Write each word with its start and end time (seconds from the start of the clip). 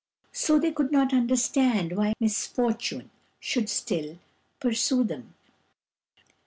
So 0.31 0.57
they 0.57 0.71
could 0.71 0.91
not 0.91 1.13
understand 1.13 1.95
why 1.95 2.13
misfortune 2.19 3.11
should 3.39 3.69
still 3.69 4.17
pursue 4.59 5.03
them. 5.03 5.35